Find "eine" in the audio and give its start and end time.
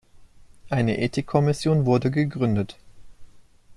0.71-0.99